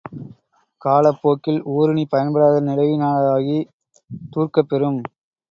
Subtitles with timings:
[0.81, 3.71] காலப் போக்கில் ஊருணி பயன்படாத நிலையினதாகித்
[4.31, 4.99] தூர்க்கப் பெறும்.